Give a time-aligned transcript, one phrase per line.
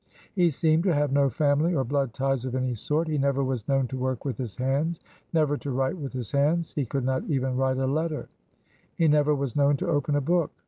[0.33, 3.07] He seemed to have no family or blood ties of any sort.
[3.07, 4.99] He never was known to work with his hands;
[5.31, 8.27] never to write with his hands (he would not even write a letter);
[8.95, 10.49] he never was known to open a book.